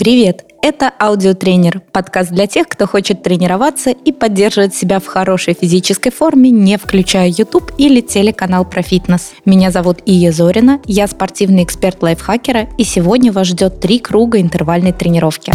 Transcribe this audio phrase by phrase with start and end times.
[0.00, 0.46] Привет!
[0.62, 6.50] Это аудиотренер, подкаст для тех, кто хочет тренироваться и поддерживать себя в хорошей физической форме,
[6.50, 9.32] не включая YouTube или телеканал про фитнес.
[9.44, 14.94] Меня зовут Ия Зорина, я спортивный эксперт лайфхакера, и сегодня вас ждет три круга интервальной
[14.94, 15.52] тренировки.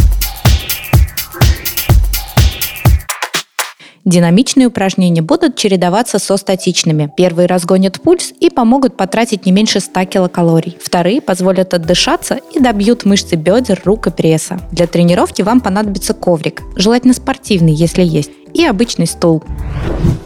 [4.05, 7.11] Динамичные упражнения будут чередоваться со статичными.
[7.17, 10.77] Первые разгонят пульс и помогут потратить не меньше 100 килокалорий.
[10.79, 14.59] Вторые позволят отдышаться и добьют мышцы бедер, рук и пресса.
[14.71, 19.43] Для тренировки вам понадобится коврик, желательно спортивный, если есть, и обычный стул.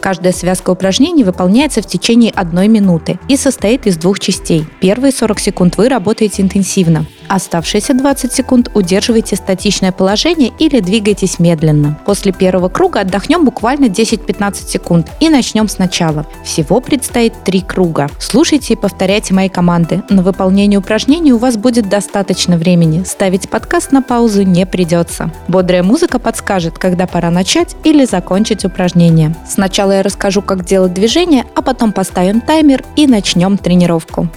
[0.00, 4.66] Каждая связка упражнений выполняется в течение одной минуты и состоит из двух частей.
[4.80, 11.96] Первые 40 секунд вы работаете интенсивно, Оставшиеся 20 секунд удерживайте статичное положение или двигайтесь медленно.
[12.04, 16.26] После первого круга отдохнем буквально 10-15 секунд и начнем сначала.
[16.44, 18.08] Всего предстоит 3 круга.
[18.18, 20.02] Слушайте и повторяйте мои команды.
[20.10, 23.04] На выполнение упражнений у вас будет достаточно времени.
[23.04, 25.30] Ставить подкаст на паузу не придется.
[25.46, 29.36] Бодрая музыка подскажет, когда пора начать или закончить упражнение.
[29.48, 34.28] Сначала я расскажу, как делать движение, а потом поставим таймер и начнем тренировку.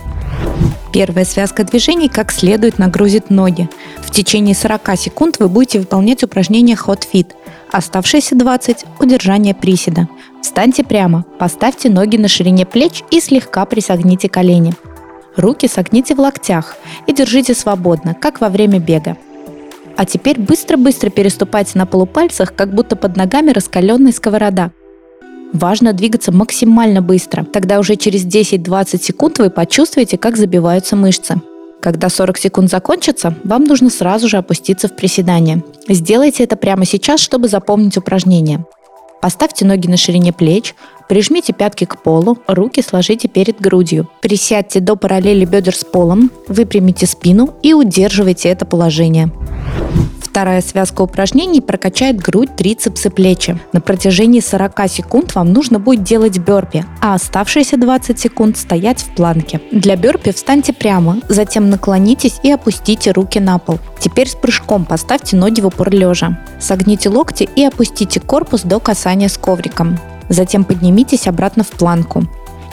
[0.94, 3.68] Первая связка движений как следует нагрузит ноги.
[3.98, 7.32] В течение 40 секунд вы будете выполнять упражнение Hot Fit.
[7.72, 10.08] Оставшиеся 20– удержание приседа.
[10.44, 14.76] Встаньте прямо, поставьте ноги на ширине плеч и слегка присогните колени.
[15.36, 16.76] Руки согните в локтях
[17.08, 19.18] и держите свободно, как во время бега.
[19.98, 24.72] А теперь быстро-быстро переступайте на полупальцах, как будто под ногами раскаленная сковорода–
[25.54, 27.44] Важно двигаться максимально быстро.
[27.44, 31.42] Тогда уже через 10-20 секунд вы почувствуете, как забиваются мышцы.
[31.80, 35.64] Когда 40 секунд закончатся, вам нужно сразу же опуститься в приседание.
[35.88, 38.66] Сделайте это прямо сейчас, чтобы запомнить упражнение.
[39.22, 40.76] Поставьте ноги на ширине плеч,
[41.08, 44.10] прижмите пятки к полу, руки сложите перед грудью.
[44.22, 49.32] Присядьте до параллели бедер с полом, выпрямите спину и удерживайте это положение.
[50.34, 53.56] Вторая связка упражнений прокачает грудь, трицепсы, плечи.
[53.72, 59.14] На протяжении 40 секунд вам нужно будет делать бёрпи, а оставшиеся 20 секунд стоять в
[59.14, 59.62] планке.
[59.72, 63.78] Для бёрпи встаньте прямо, затем наклонитесь и опустите руки на пол.
[64.00, 66.40] Теперь с прыжком поставьте ноги в упор лежа.
[66.60, 70.00] Согните локти и опустите корпус до касания с ковриком.
[70.30, 72.24] Затем поднимитесь обратно в планку.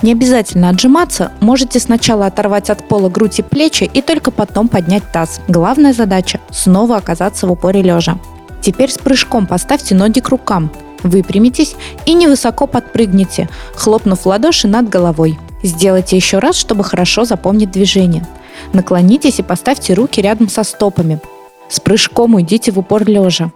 [0.02, 5.02] Не обязательно отжиматься, можете сначала оторвать от пола грудь и плечи и только потом поднять
[5.12, 5.40] таз.
[5.46, 8.18] Главная задача– снова оказаться в упоре лежа.
[8.62, 10.70] Теперь с прыжком поставьте ноги к рукам,
[11.02, 15.38] выпрямитесь и невысоко подпрыгните, хлопнув ладоши над головой.
[15.62, 18.26] Сделайте еще раз, чтобы хорошо запомнить движение.
[18.72, 21.20] Наклонитесь и поставьте руки рядом со стопами.
[21.68, 23.52] С прыжком уйдите в упор лежа.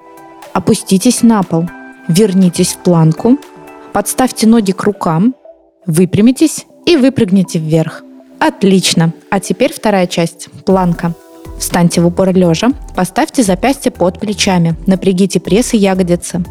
[0.53, 1.69] Опуститесь на пол.
[2.09, 3.38] Вернитесь в планку.
[3.93, 5.34] Подставьте ноги к рукам
[5.87, 8.03] Выпрямитесь и выпрыгните вверх.
[8.39, 9.12] Отлично.
[9.31, 10.49] А теперь вторая часть.
[10.65, 11.15] Планка.
[11.59, 16.43] Встаньте в упор лежа, поставьте запястье под плечами, напрягите пресс и ягодицы.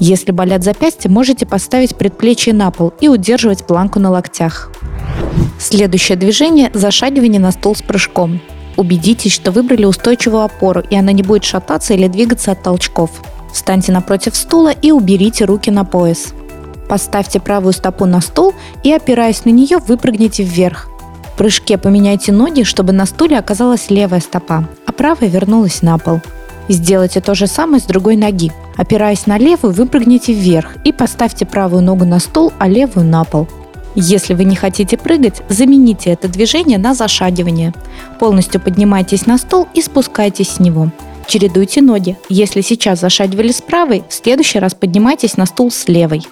[0.00, 4.72] Если болят запястья, можете поставить предплечье на пол и удерживать планку на локтях.
[5.58, 8.40] Следующее движение– зашагивание на стол с прыжком.
[8.76, 13.10] Убедитесь, что выбрали устойчивую опору, и она не будет шататься или двигаться от толчков.
[13.52, 16.32] Встаньте напротив стула и уберите руки на пояс.
[16.88, 20.88] Поставьте правую стопу на стол и, опираясь на нее, выпрыгните вверх.
[21.34, 26.20] В прыжке поменяйте ноги, чтобы на стуле оказалась левая стопа, а правая вернулась на пол.
[26.68, 28.52] Сделайте то же самое с другой ноги.
[28.76, 33.46] Опираясь на левую, выпрыгните вверх и поставьте правую ногу на стол, а левую на пол.
[33.94, 37.72] Если вы не хотите прыгать, замените это движение на зашагивание.
[38.18, 40.90] Полностью поднимайтесь на стол и спускайтесь с него.
[41.26, 42.16] Чередуйте ноги.
[42.28, 46.26] Если сейчас зашагивали с правой, в следующий раз поднимайтесь на стул с левой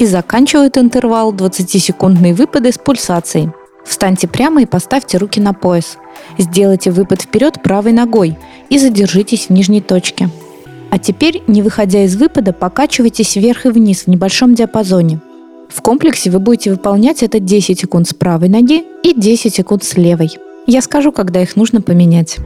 [0.00, 3.50] и заканчивают интервал 20-секундные выпады с пульсацией.
[3.84, 5.98] Встаньте прямо и поставьте руки на пояс.
[6.38, 8.38] Сделайте выпад вперед правой ногой
[8.70, 10.30] и задержитесь в нижней точке.
[10.90, 15.20] А теперь, не выходя из выпада, покачивайтесь вверх и вниз в небольшом диапазоне.
[15.68, 19.96] В комплексе вы будете выполнять это 10 секунд с правой ноги и 10 секунд с
[19.96, 20.30] левой.
[20.72, 22.36] Я скажу, когда их нужно поменять.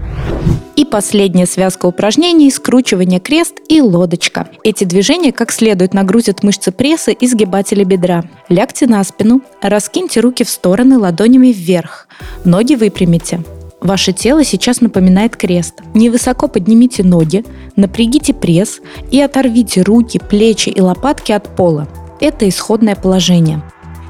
[0.76, 4.48] И последняя связка упражнений– скручивание крест и лодочка.
[4.64, 8.24] Эти движения как следует нагрузят мышцы пресса и сгибателя бедра.
[8.48, 12.08] Лягте на спину, раскиньте руки в стороны ладонями вверх,
[12.46, 13.42] ноги выпрямите.
[13.82, 15.82] Ваше тело сейчас напоминает крест.
[15.92, 17.44] Невысоко поднимите ноги,
[17.76, 21.86] напрягите пресс и оторвите руки, плечи и лопатки от пола.
[22.22, 23.60] Это исходное положение.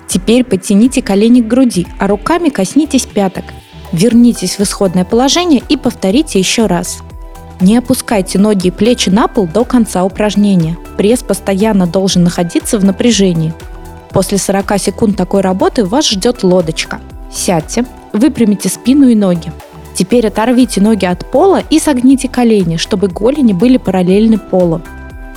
[0.06, 3.47] Теперь подтяните колени к груди, а руками коснитесь пяток–
[3.93, 6.99] Вернитесь в исходное положение и повторите еще раз.
[7.61, 10.77] Не опускайте ноги и плечи на пол до конца упражнения.
[10.97, 13.55] Пресс постоянно должен находиться в напряжении.
[14.11, 17.01] После 40 секунд такой работы вас ждет лодочка.
[17.33, 19.53] Сядьте, выпрямите спину и ноги.
[19.95, 24.83] Теперь оторвите ноги от пола и согните колени, чтобы голени были параллельны полу.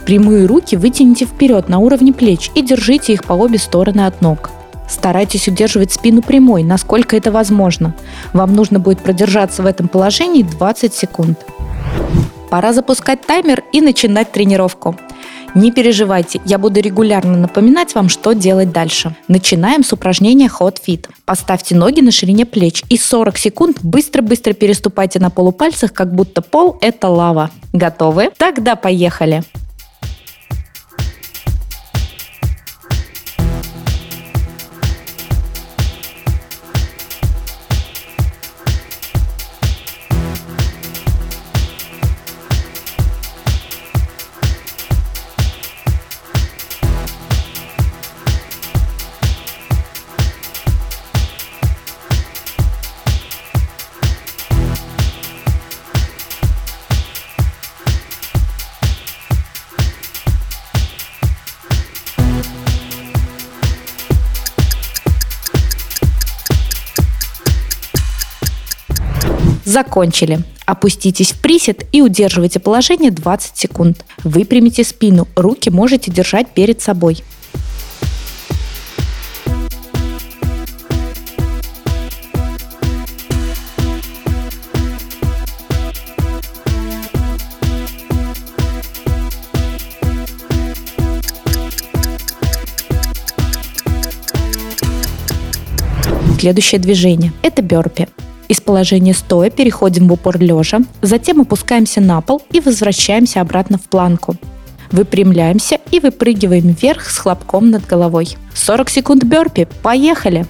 [0.05, 4.49] Прямые руки вытяните вперед на уровне плеч и держите их по обе стороны от ног.
[4.87, 7.93] Старайтесь удерживать спину прямой, насколько это возможно.
[8.33, 11.39] Вам нужно будет продержаться в этом положении 20 секунд.
[12.49, 14.95] Пора запускать таймер и начинать тренировку.
[15.53, 19.15] Не переживайте, я буду регулярно напоминать вам, что делать дальше.
[19.27, 21.07] Начинаем с упражнения Hot Fit.
[21.25, 26.77] Поставьте ноги на ширине плеч и 40 секунд быстро-быстро переступайте на полупальцах, как будто пол–
[26.81, 27.49] это лава.
[27.73, 28.31] Готовы?
[28.37, 29.43] Тогда поехали!
[69.67, 70.39] Закончили.
[70.65, 74.05] Опуститесь в присед и удерживайте положение 20 секунд.
[74.23, 77.21] Выпрямите спину, руки можете держать перед собой.
[96.39, 98.07] Следующее движение– это бёрпи.
[98.47, 103.83] Из положения стоя переходим в упор лежа, затем опускаемся на пол и возвращаемся обратно в
[103.83, 104.35] планку.
[104.91, 108.37] Выпрямляемся и выпрыгиваем вверх с хлопком над головой.
[108.53, 109.67] 40 секунд бёрпи.
[109.83, 110.45] Поехали!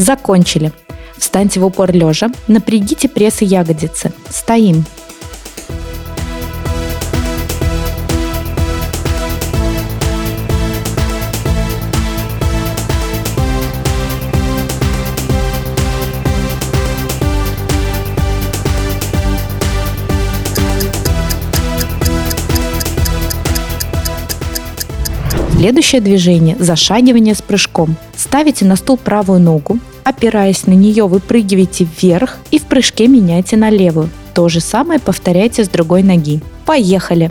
[0.00, 0.72] Закончили.
[1.18, 4.10] Встаньте в упор лежа, напрягите пресс и ягодицы.
[4.30, 4.86] Стоим.
[25.60, 27.94] Следующее движение– зашагивание с прыжком.
[28.16, 33.68] Ставите на стул правую ногу, опираясь на нее, выпрыгиваете вверх и в прыжке меняйте на
[33.68, 34.08] левую.
[34.32, 36.40] То же самое повторяйте с другой ноги.
[36.64, 37.30] Поехали!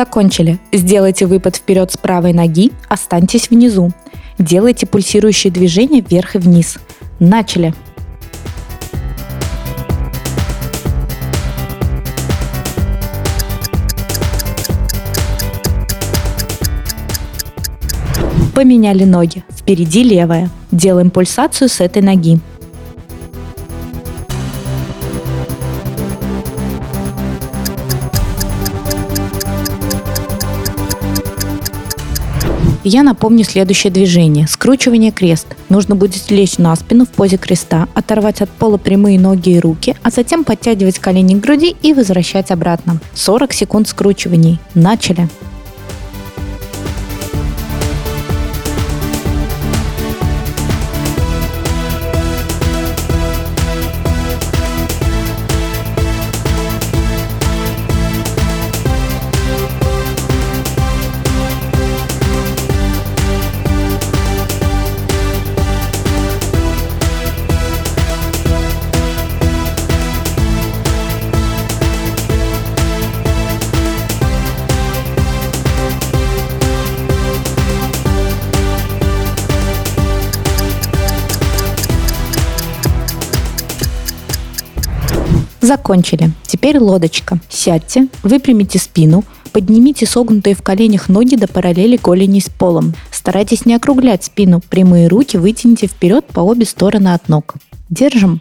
[0.00, 0.58] Закончили.
[0.72, 3.90] Сделайте выпад вперед с правой ноги, останьтесь внизу.
[4.38, 6.78] Делайте пульсирующие движения вверх и вниз.
[7.18, 7.74] Начали.
[18.54, 19.44] Поменяли ноги.
[19.50, 20.48] Впереди левая.
[20.72, 22.40] Делаем пульсацию с этой ноги.
[32.92, 34.48] Я напомню следующее движение.
[34.48, 35.46] Скручивание крест.
[35.68, 39.94] Нужно будет лечь на спину в позе креста, оторвать от пола прямые ноги и руки,
[40.02, 42.98] а затем подтягивать колени к груди и возвращать обратно.
[43.14, 44.58] 40 секунд скручиваний.
[44.74, 45.28] Начали!
[85.60, 86.30] Закончили.
[86.46, 87.38] Теперь лодочка.
[87.48, 92.94] Сядьте, выпрямите спину, поднимите согнутые в коленях ноги до параллели голени с полом.
[93.10, 97.54] Старайтесь не округлять спину, прямые руки вытяните вперед по обе стороны от ног.
[97.90, 98.40] Держим.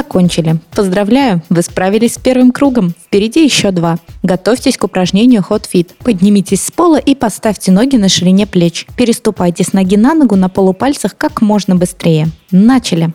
[0.00, 0.56] Закончили.
[0.74, 2.94] Поздравляю, вы справились с первым кругом.
[3.04, 3.98] Впереди еще два.
[4.22, 5.90] Готовьтесь к упражнению Hot Fit.
[6.02, 8.86] Поднимитесь с пола и поставьте ноги на ширине плеч.
[8.96, 12.28] Переступайте с ноги на ногу на полупальцах как можно быстрее.
[12.50, 13.12] Начали.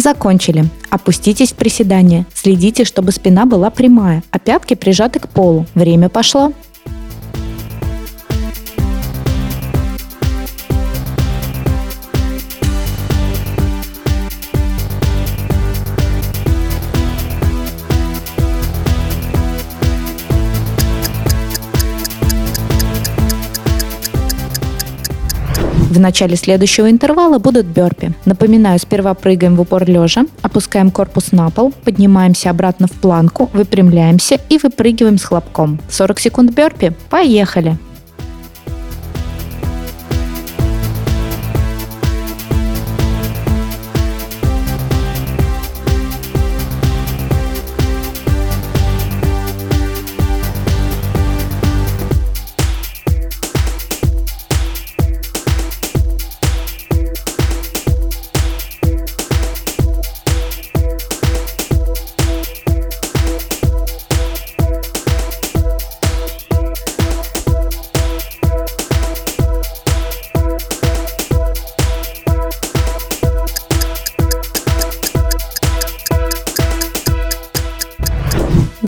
[0.00, 0.64] Закончили.
[0.88, 2.24] Опуститесь в приседание.
[2.34, 5.66] Следите, чтобы спина была прямая, а пятки прижаты к полу.
[5.74, 6.52] Время пошло.
[26.00, 28.14] В начале следующего интервала будут бёрпи.
[28.24, 34.40] Напоминаю, сперва прыгаем в упор лежа, опускаем корпус на пол, поднимаемся обратно в планку, выпрямляемся
[34.48, 35.78] и выпрыгиваем с хлопком.
[35.90, 36.94] 40 секунд бёрпи.
[37.10, 37.76] Поехали!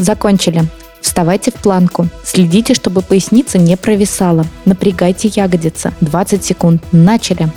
[0.03, 0.65] Закончили.
[1.01, 2.09] Вставайте в планку.
[2.25, 4.45] Следите, чтобы поясница не провисала.
[4.65, 5.93] Напрягайте ягодицы.
[6.01, 6.83] 20 секунд.
[6.91, 7.49] Начали.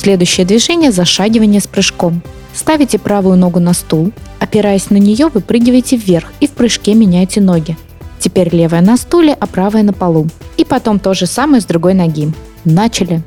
[0.00, 2.22] Следующее движение– зашагивание с прыжком.
[2.54, 7.76] Ставите правую ногу на стул, опираясь на нее, выпрыгиваете вверх и в прыжке меняете ноги.
[8.18, 10.26] Теперь левая на стуле, а правая на полу.
[10.56, 12.32] И потом то же самое с другой ноги.
[12.64, 13.22] Начали.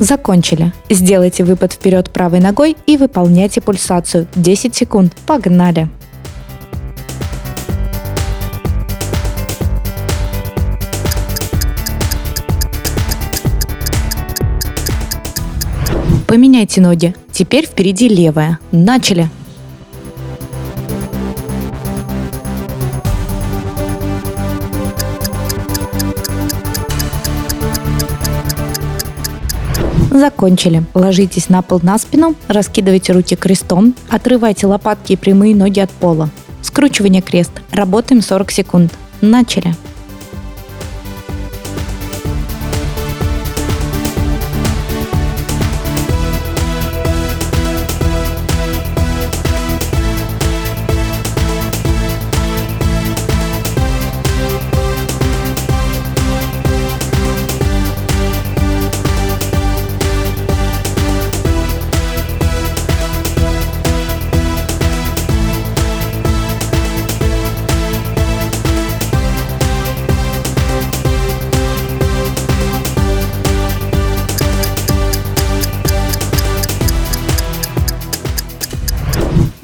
[0.00, 0.72] Закончили.
[0.88, 4.28] Сделайте выпад вперед правой ногой и выполняйте пульсацию.
[4.36, 5.12] 10 секунд.
[5.26, 5.88] Погнали!
[16.28, 17.14] Поменяйте ноги.
[17.32, 18.58] Теперь впереди левая.
[18.70, 19.30] Начали!
[30.18, 30.82] Закончили.
[30.94, 36.28] Ложитесь на пол на спину, раскидывайте руки крестом, отрывайте лопатки и прямые ноги от пола.
[36.60, 37.52] Скручивание крест.
[37.70, 38.92] Работаем 40 секунд.
[39.20, 39.74] Начали.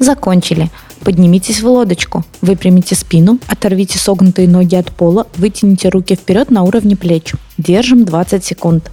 [0.05, 0.69] Закончили.
[1.03, 2.23] Поднимитесь в лодочку.
[2.41, 7.33] Выпрямите спину, оторвите согнутые ноги от пола, вытяните руки вперед на уровне плеч.
[7.57, 8.91] Держим 20 секунд.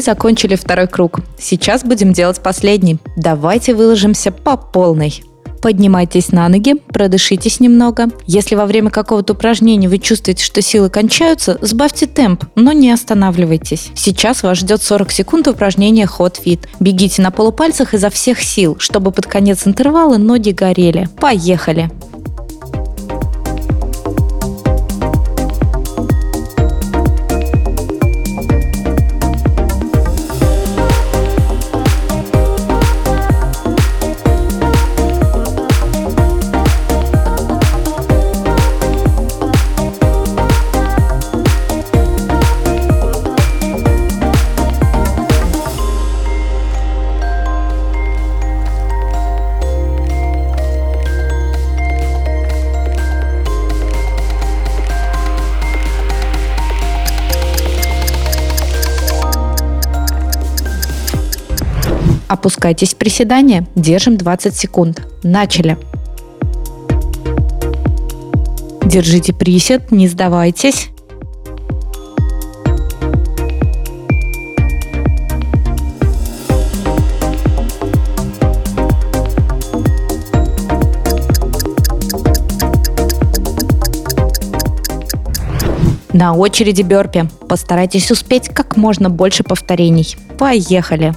[0.00, 1.20] Закончили второй круг.
[1.38, 2.98] Сейчас будем делать последний.
[3.16, 5.22] Давайте выложимся по полной.
[5.60, 8.08] Поднимайтесь на ноги, продышитесь немного.
[8.26, 13.90] Если во время какого-то упражнения вы чувствуете, что силы кончаются, сбавьте темп, но не останавливайтесь.
[13.94, 16.66] Сейчас вас ждет 40 секунд упражнения Hot Fit.
[16.80, 21.08] Бегите на полупальцах изо всех сил, чтобы под конец интервала ноги горели.
[21.20, 21.90] Поехали!
[62.30, 63.66] Опускайтесь в приседание.
[63.74, 65.02] Держим 20 секунд.
[65.24, 65.76] Начали.
[68.84, 70.90] Держите присед, не сдавайтесь.
[86.12, 87.24] На очереди бёрпи.
[87.48, 90.14] Постарайтесь успеть как можно больше повторений.
[90.38, 91.12] Поехали!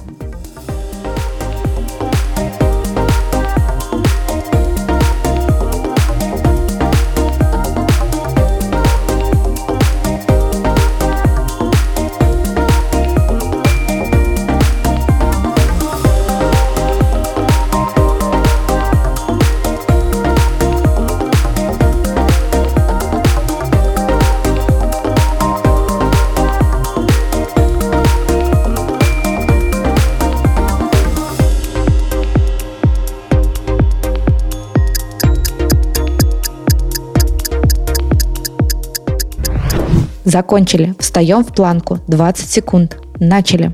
[40.33, 40.95] Закончили.
[40.97, 41.99] Встаем в планку.
[42.07, 42.97] 20 секунд.
[43.19, 43.71] Начали.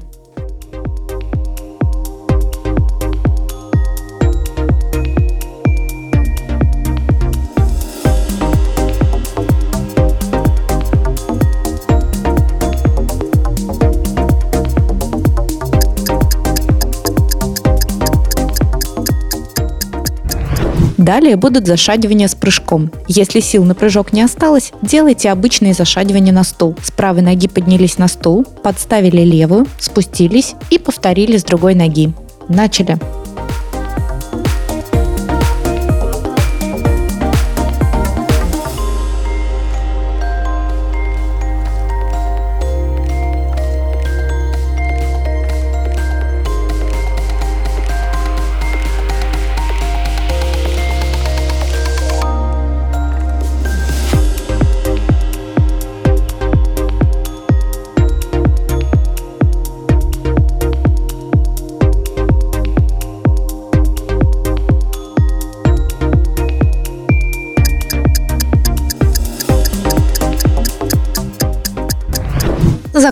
[21.10, 22.92] Далее будут зашагивания с прыжком.
[23.08, 26.76] Если сил на прыжок не осталось, делайте обычные зашагивания на стул.
[26.84, 32.14] С правой ноги поднялись на стул, подставили левую, спустились и повторили с другой ноги.
[32.48, 33.00] Начали.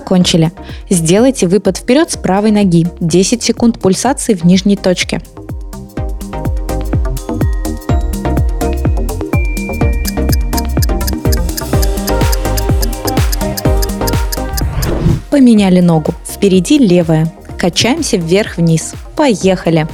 [0.08, 0.54] Закончили.
[0.89, 2.88] Сделайте выпад вперед с правой ноги.
[3.02, 5.20] 10 секунд пульсации в нижней точке.
[15.30, 16.13] Поменяли ногу.
[16.26, 17.30] Впереди левая.
[17.58, 18.93] Качаемся вверх-вниз.
[19.17, 19.89] Поехали!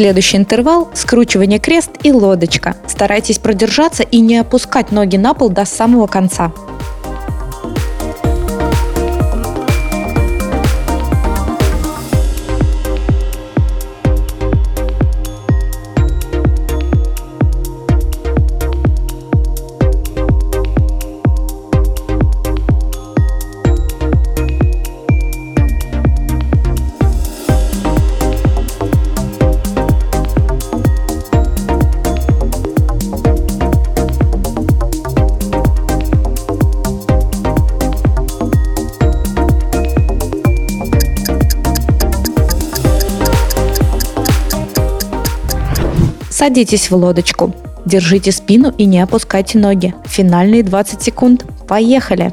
[0.00, 2.74] Следующий интервал– скручивание крест и лодочка.
[2.86, 6.54] Старайтесь продержаться и не опускать ноги на пол до самого конца.
[46.50, 47.54] Садитесь в лодочку.
[47.86, 49.94] Держите спину и не опускайте ноги.
[50.04, 51.44] Финальные 20 секунд.
[51.68, 52.32] Поехали!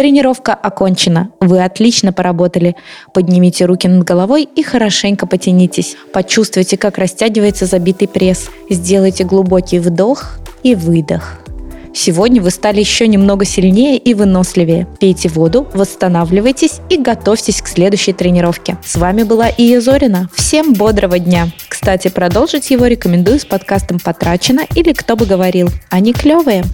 [0.00, 1.28] Тренировка окончена.
[1.40, 2.74] Вы отлично поработали.
[3.12, 5.94] Поднимите руки над головой и хорошенько потянитесь.
[6.14, 8.48] Почувствуйте, как растягивается забитый пресс.
[8.70, 11.40] Сделайте глубокий вдох и выдох.
[11.92, 14.86] Сегодня вы стали еще немного сильнее и выносливее.
[15.00, 18.78] Пейте воду, восстанавливайтесь и готовьтесь к следующей тренировке.
[18.82, 20.30] С вами была Ия Зорина.
[20.32, 21.48] Всем бодрого дня!
[21.68, 25.68] Кстати, продолжить его рекомендую с подкастом «Потрачено» или «Кто бы говорил».
[25.90, 26.64] Они клевые.